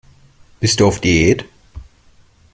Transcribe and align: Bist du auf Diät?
Bist 0.59 0.79
du 0.79 0.87
auf 0.87 0.99
Diät? 0.99 1.45